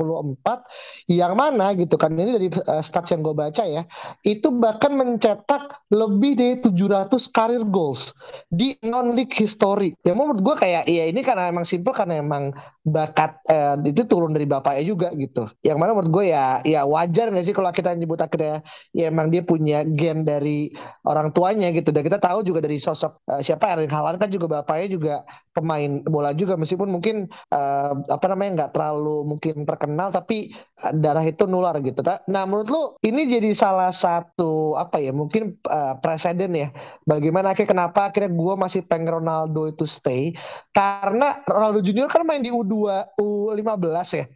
[1.08, 3.84] yang mana gitu kan ini dari eh, stats yang gue baca ya
[4.24, 8.12] itu bahkan mencetak lebih dari 700 career goals
[8.48, 9.92] di non league history.
[10.04, 12.52] Yang menurut gue kayak ya ini karena emang simple karena emang
[12.84, 15.48] bakat eh, itu turun dari bapaknya juga gitu.
[15.60, 18.64] Yang mana menurut gue ya ya wajar nggak sih kalau kita nyebut akhirnya
[18.96, 20.72] ya emang dia punya gen dari
[21.04, 21.90] orang tuanya gitu.
[21.90, 25.14] Dan kita tahu juga dari sosok eh, siapa Erling Haaland kan juga bapaknya juga
[25.52, 31.24] pemain bola juga meskipun mungkin eh, apa namanya nggak terlalu mungkin terkenal tapi eh, darah
[31.24, 32.00] itu nular gitu.
[32.04, 36.68] Nah menurut lu ini jadi salah satu apa ya mungkin eh, presiden ya
[37.04, 40.32] bagaimana akhirnya kenapa akhirnya gue masih pengen Ronaldo itu stay
[40.72, 42.74] karena Ronaldo Junior kan main di U2
[43.18, 44.26] U15 ya.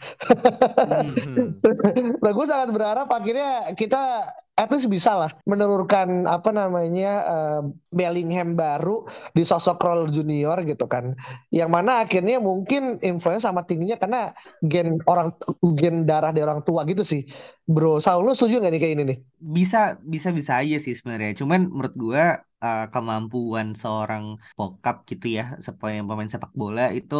[0.83, 1.62] Mhm.
[2.23, 8.53] Nah, gue sangat berharap akhirnya kita at least bisa lah menurunkan apa namanya eh, Bellingham
[8.53, 11.17] baru di sosok Ronaldo Junior gitu kan.
[11.49, 15.33] Yang mana akhirnya mungkin influence sama tingginya karena gen orang
[15.81, 17.25] gen darah dari orang tua gitu sih.
[17.65, 19.19] Bro, Saul lu setuju gak nih kayak ini nih?
[19.41, 21.33] Bisa bisa bisa aja sih sebenarnya.
[21.41, 24.25] Cuman menurut gua eh, kemampuan seorang
[24.59, 27.14] bokap gitu ya, sebagai pemain sepak bola itu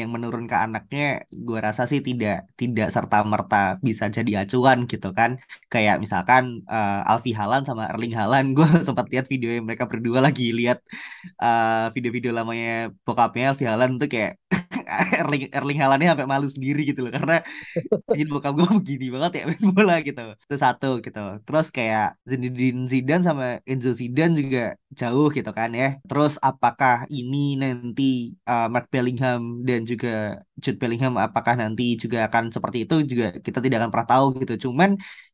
[0.00, 1.02] yang menurun ke anaknya,
[1.46, 5.30] gua rasa sih tidak tidak serta merta bisa jadi acuan gitu kan.
[5.72, 10.18] Kayak misalkan eh, Alfie Haaland sama Erling Haaland, gua sempat lihat video yang mereka berdua
[10.26, 10.78] lagi lihat
[11.42, 12.68] eh, video-video lamanya
[13.06, 14.32] bokapnya Alfie Haaland tuh kayak
[15.20, 17.34] Erling Erling Haalandnya sampai malu sendiri gitu loh karena
[18.10, 20.20] anjir bokap gue begini banget ya main bola gitu.
[20.46, 21.20] Itu satu gitu.
[21.46, 24.60] Terus kayak Zinedine Zidane sama Enzo Zidane juga
[25.00, 25.86] jauh gitu kan ya.
[26.08, 28.02] Terus apakah ini nanti
[28.50, 30.08] uh, Mark Bellingham dan juga
[30.62, 34.54] Jude Bellingham apakah nanti juga akan seperti itu juga kita tidak akan pernah tahu gitu.
[34.68, 34.90] Cuman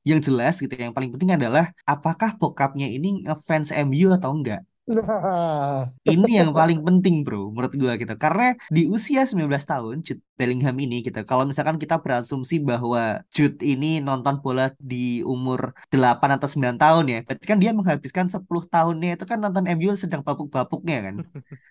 [0.09, 5.87] yang jelas gitu yang paling penting adalah apakah bokapnya ini ngefans MU atau enggak Nah,
[6.11, 8.42] ini yang paling penting bro menurut gua gitu karena
[8.77, 13.01] di usia 19 tahun Jude Bellingham ini gitu kalau misalkan kita berasumsi bahwa
[13.35, 15.61] Jude ini nonton bola di umur
[15.92, 19.92] 8 atau 9 tahun ya berarti kan dia menghabiskan 10 tahunnya itu kan nonton MU
[20.03, 21.14] sedang babuk-babuknya kan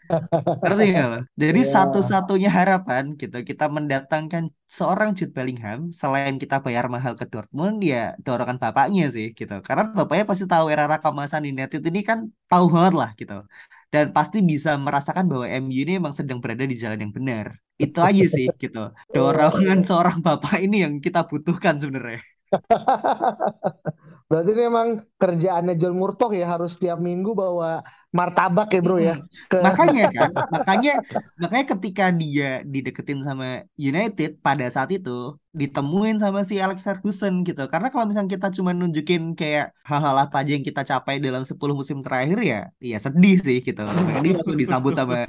[0.62, 1.18] ngerti lo?
[1.42, 1.74] Jadi Iya.
[1.74, 4.44] satu-satunya harapan gitu kita mendatangkan
[4.78, 9.54] seorang Jude Bellingham selain kita bayar mahal ke Dortmund ya dorongan bapaknya sih gitu.
[9.68, 12.20] Karena bapaknya pasti tahu era kemasan United ini kan
[12.52, 13.34] tahu banget lah gitu.
[13.94, 17.48] Dan pasti bisa merasakan bahwa MU ini emang sedang berada di jalan yang benar.
[17.84, 18.80] Itu aja sih gitu.
[19.16, 22.24] Dorongan seorang bapak ini yang kita butuhkan sebenarnya
[24.32, 24.88] Berarti ini emang
[25.20, 27.84] kerjaannya John Murtoh ya harus tiap minggu bawa
[28.16, 29.16] martabak ya bro ya
[29.52, 30.94] ke Makanya kan, makanya
[31.36, 37.68] makanya ketika dia dideketin sama United pada saat itu ditemuin sama si Alex Ferguson gitu.
[37.68, 41.76] Karena kalau misalnya kita cuma nunjukin kayak hal-hal apa aja yang kita capai dalam 10
[41.76, 43.84] musim terakhir ya, ya sedih sih gitu.
[43.84, 45.28] Makanya dia langsung disambut sama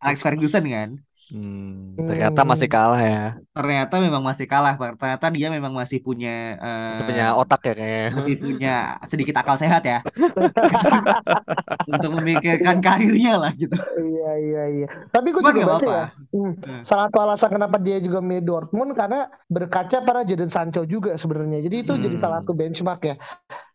[0.00, 0.90] Alex Ferguson kan.
[1.28, 3.36] Hmm, ternyata masih kalah ya.
[3.52, 4.96] Ternyata memang masih kalah, Pak.
[4.96, 8.06] Ternyata dia memang masih punya Masih eh, punya otak ya kayaknya.
[8.16, 8.72] masih punya
[9.04, 10.00] sedikit akal sehat ya
[11.92, 13.76] untuk memikirkan karirnya lah gitu.
[13.76, 14.86] Iya iya iya.
[15.10, 16.06] Tapi gue Cuman juga nggak baca ya.
[16.32, 16.82] hmm, Hmm.
[16.84, 21.60] salah satu alasan kenapa dia juga milih Dortmund karena berkaca pada Jadon Sancho juga sebenarnya.
[21.60, 22.48] Jadi itu jadi salah Hmm.
[22.48, 23.14] satu benchmark ya.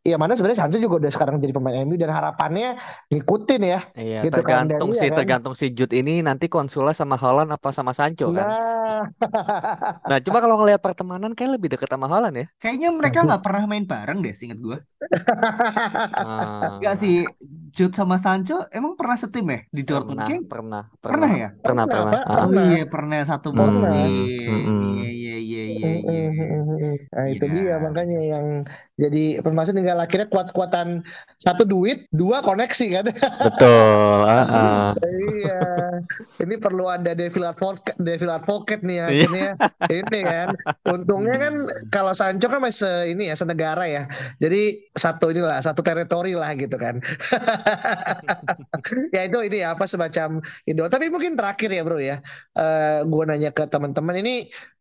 [0.09, 2.65] Ya mana sebenarnya Sancho juga udah sekarang jadi pemain MU dan harapannya
[3.11, 3.77] ngikutin ya.
[3.99, 5.17] Iya, gitu kan tergantung iya sih, kan.
[5.17, 8.49] tergantung si Jude ini nanti konsulnya sama Haaland apa sama Sancho kan.
[8.85, 9.13] Nah,
[10.09, 12.45] Nah, cuma kalau ngelihat pertemanan kayak lebih deket sama Haaland ya.
[12.61, 14.77] Kayaknya mereka nggak pernah main bareng deh, seinget gue.
[16.77, 17.13] Enggak Ah, sih,
[17.75, 20.21] Jude sama Sancho emang pernah setim ya di Dortmund?
[20.21, 21.47] pernah, Kayak pernah, pernah pernah, ya?
[21.63, 22.17] pernah, pernah, pernah.
[22.27, 22.45] Ah.
[22.45, 23.89] Oh iya, pernah satu Hmm, musim.
[23.89, 24.05] Pernah.
[24.49, 24.81] mm-mm.
[24.83, 26.22] Iya, iya, iya, iya, iya.
[26.33, 26.95] Mm, mm, mm.
[27.13, 27.75] Nah itu dia Iya.
[27.77, 28.45] makanya yang
[28.93, 31.01] jadi permasalahan tinggal akhirnya kuat-kuatan
[31.41, 33.05] satu duit, dua koneksi kan.
[33.41, 34.17] Betul.
[34.29, 34.93] ah.
[35.33, 35.59] Iya,
[36.43, 39.25] ini perlu ada devil advocate, devil advocate nih ya, Iya.
[39.25, 39.49] akhirnya
[39.89, 40.47] ini kan.
[40.85, 41.73] Untungnya kan Hmm.
[41.89, 44.03] kalau Sancho kan masih se- ini ya senegara ya,
[44.43, 44.61] jadi
[44.93, 47.01] satu inilah satu teritori lah gitu kan.
[49.15, 50.29] ya itu ini ya, apa semacam
[50.69, 50.81] itu.
[50.93, 52.17] Tapi mungkin terakhir ya bro ya,
[52.57, 54.33] eh gue nanya ke teman-teman ini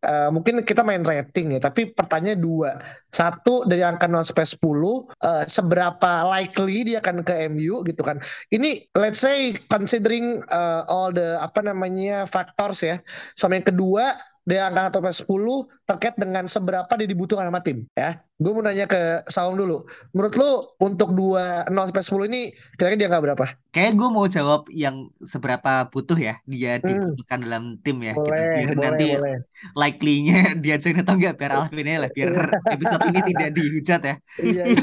[0.03, 2.71] eh, mungkin kita main rating ya, tapi pertanyaan dua.
[3.11, 8.23] Satu dari angka 0 sampai 10, eh, seberapa likely dia akan ke MU gitu kan.
[8.55, 13.03] Ini let's say considering uh, all the apa namanya factors ya.
[13.35, 15.55] Sama yang kedua dari angka 1 sampai 10
[15.87, 18.19] terkait dengan seberapa dia dibutuhkan sama tim ya.
[18.43, 19.87] Gue mau nanya ke Saung dulu.
[20.11, 20.51] Menurut lu
[20.83, 22.41] untuk dua 0 sampai 10 ini
[22.75, 23.47] kira-kira dia nggak berapa?
[23.71, 28.27] Kayak gue mau jawab yang seberapa butuh ya dia Hmm, dibutuhkan dalam tim ya gitu.
[28.27, 29.37] boleh, Biar boleh, nanti boleh.
[29.79, 32.31] likely-nya dia join atau enggak biar Alvin lah biar
[32.75, 34.15] episode ini tidak dihujat ya.
[34.43, 34.63] Iya.
[34.67, 34.83] iya.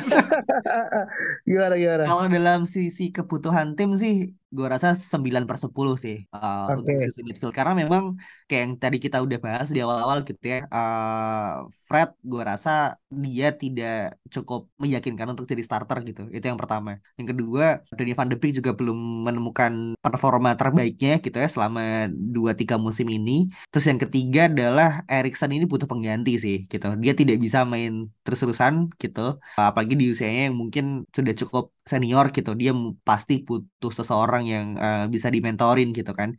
[1.48, 2.04] Gimana gimana?
[2.08, 5.70] Kalau dalam sisi kebutuhan tim sih gue rasa 9 per 10
[6.04, 7.06] sih uh, untuk Oke.
[7.10, 7.54] sisi midfield.
[7.54, 8.18] Karena memang
[8.50, 12.70] kayak yang tadi kita udah bahas di awal-awal gitu ya uh, Fred gue rasa
[13.10, 16.22] dia tidak cukup meyakinkan untuk jadi starter gitu.
[16.34, 16.98] Itu yang pertama.
[17.18, 18.98] Yang kedua Donny van de Beek juga belum
[19.30, 23.50] menemukan performa terbaiknya gitu ya selama 2-3 musim ini.
[23.70, 26.86] Terus yang ketiga adalah Erikson ini butuh pengganti sih gitu.
[26.98, 29.38] Dia tidak bisa main terus-terusan gitu.
[29.58, 32.72] Apalagi di usianya yang mungkin sudah cukup senior gitu dia
[33.08, 36.30] pasti butuh seseorang yang uh, bisa dimentorin gitu kan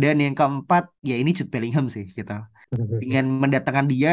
[0.00, 2.32] dan yang keempat ya ini Jude Bellingham sih gitu
[3.00, 4.10] dengan mendatangkan dia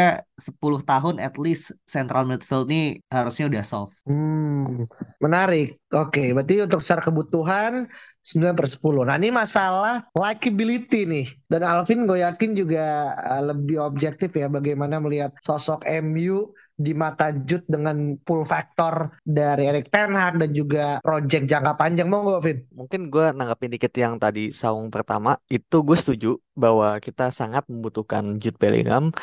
[0.48, 1.63] 10 tahun at least
[1.95, 2.84] central midfield nih
[3.15, 4.86] harusnya udah solve Hmm,
[5.17, 5.82] menarik.
[5.89, 7.89] Oke, berarti untuk secara kebutuhan
[8.21, 9.02] 9 per 10.
[9.02, 11.26] Nah, ini masalah likability nih.
[11.50, 12.82] Dan Alvin gue yakin juga
[13.17, 19.72] uh, lebih objektif ya bagaimana melihat sosok MU di mata Jude dengan pull factor dari
[19.72, 22.08] Erik Ten Hag dan juga project jangka panjang.
[22.12, 22.58] Mau gue, Vin?
[22.76, 28.36] Mungkin gue nanggapin dikit yang tadi Saung pertama itu gue setuju bahwa kita sangat membutuhkan
[28.38, 29.16] Jude Bellingham.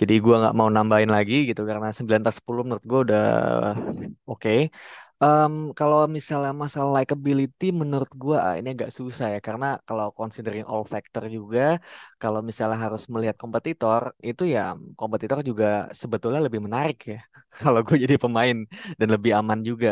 [0.00, 3.26] Jadi gue nggak mau nambahin lagi gitu karena 9 per 10 menurut gue udah
[4.24, 4.70] oke.
[5.22, 9.38] Em, kalau misalnya masalah likability menurut gue ah, ini agak susah ya.
[9.46, 11.60] Karena kalau considering all factor juga
[12.22, 14.60] kalau misalnya harus melihat kompetitor itu ya
[14.98, 15.66] kompetitor juga
[16.00, 17.16] sebetulnya lebih menarik ya.
[17.60, 18.56] Kalau gue jadi pemain
[18.98, 19.88] dan lebih aman juga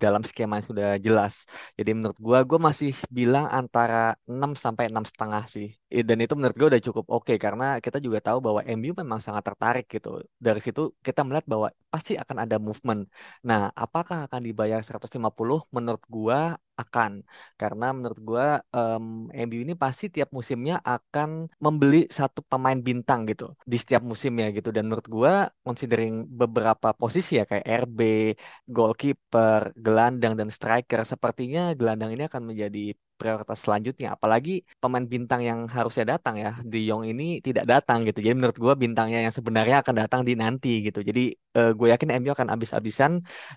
[0.00, 1.34] dalam skema yang sudah jelas.
[1.78, 5.68] Jadi menurut gua, gua masih bilang antara 6 sampai enam setengah sih.
[6.08, 9.44] Dan itu menurut gua udah cukup oke karena kita juga tahu bahwa MU memang sangat
[9.48, 10.24] tertarik gitu.
[10.40, 13.06] Dari situ kita melihat bahwa pasti akan ada movement.
[13.44, 15.60] Nah, apakah akan dibayar 150?
[15.74, 17.12] Menurut gua akan.
[17.60, 19.04] Karena menurut gua em,
[19.46, 21.28] MU ini pasti tiap musimnya akan
[21.64, 24.68] membeli satu pemain bintang gitu di setiap musimnya gitu.
[24.76, 25.32] Dan menurut gua
[25.66, 28.00] considering beberapa posisi ya kayak RB,
[28.74, 32.80] goalkeeper, gelandang dan striker sepertinya gelandang ini akan menjadi
[33.20, 34.08] prioritas selanjutnya.
[34.16, 34.50] Apalagi
[34.82, 36.50] pemain bintang yang harusnya datang ya.
[36.70, 38.18] De Jong ini tidak datang gitu.
[38.24, 40.98] Jadi menurut gua bintangnya yang sebenarnya akan datang di nanti gitu.
[41.08, 41.20] Jadi
[41.58, 43.12] eh, gue yakin MU akan habis-habisan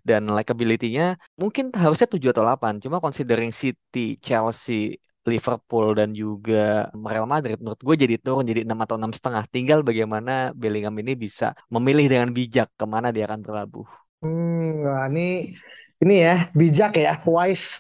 [0.08, 7.24] dan likability-nya mungkin harusnya 7 atau 8 cuma considering City, Chelsea Liverpool dan juga Real
[7.24, 9.44] Madrid menurut gue jadi turun jadi 6 atau enam setengah.
[9.48, 13.88] Tinggal bagaimana Bellingham ini bisa memilih dengan bijak ke mana dia akan berlabuh.
[14.24, 15.52] Hmm, wah, ini
[16.02, 17.80] ini ya bijak ya, wise.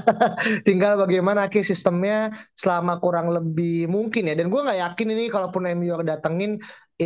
[0.66, 4.34] Tinggal bagaimana akhir sistemnya selama kurang lebih mungkin ya.
[4.34, 6.58] Dan gue nggak yakin ini kalaupun MU datengin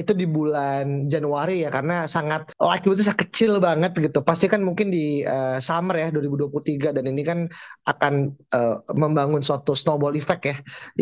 [0.03, 4.19] itu di bulan Januari ya karena sangat likely itu sangat kecil banget gitu.
[4.21, 7.39] Pasti kan mungkin di eh, summer ya 2023 dan ini kan
[7.87, 8.15] akan
[8.57, 10.57] eh, membangun suatu snowball effect ya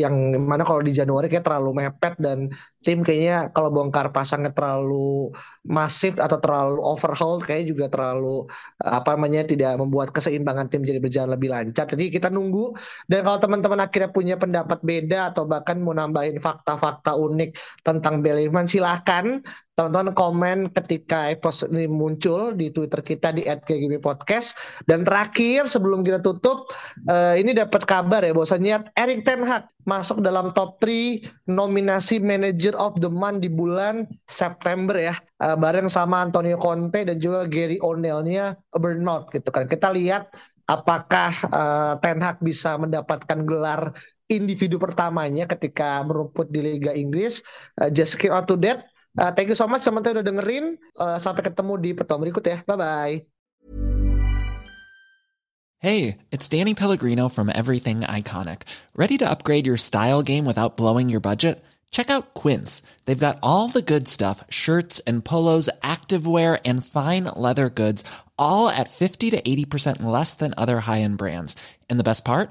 [0.07, 2.52] yang mana kalau di Januari kayak terlalu mepet dan
[2.85, 5.33] tim kayaknya kalau bongkar pasangnya terlalu
[5.64, 8.44] masif atau terlalu overhaul kayaknya juga terlalu
[8.85, 11.88] eh, apa namanya tidak membuat keseimbangan tim jadi berjalan lebih lancar.
[11.88, 12.76] Jadi kita nunggu
[13.09, 18.68] dan kalau teman-teman akhirnya punya pendapat beda atau bahkan mau nambahin fakta-fakta unik tentang Bellingham
[18.68, 19.40] silahkan silahkan
[19.81, 24.53] teman-teman komen ketika episode ini muncul di Twitter kita di @kgb_podcast.
[24.85, 26.68] Dan terakhir sebelum kita tutup,
[27.09, 32.77] uh, ini dapat kabar ya bahwasanya Erik Ten Hag masuk dalam top 3 nominasi Manager
[32.77, 37.81] of the Month di bulan September ya, uh, bareng sama Antonio Conte dan juga Gary
[37.81, 39.64] O'Neil-nya Burnout gitu kan.
[39.64, 40.29] Kita lihat
[40.68, 43.97] apakah uh, Ten Hag bisa mendapatkan gelar
[44.28, 47.44] individu pertamanya ketika merumput di Liga Inggris.
[47.76, 48.56] Uh, just keep to.
[49.14, 50.64] Uh, thank you so much teman-teman udah dengerin.
[50.98, 52.58] Uh, sampai ketemu di pertemuan berikut ya.
[52.66, 53.22] Bye-bye.
[55.84, 58.64] Hey, it's Danny Pellegrino from Everything Iconic.
[58.96, 61.61] Ready to upgrade your style game without blowing your budget?
[61.92, 62.82] Check out Quince.
[63.05, 68.03] They've got all the good stuff, shirts and polos, activewear, and fine leather goods,
[68.40, 71.55] all at 50 to 80% less than other high-end brands.
[71.88, 72.51] And the best part?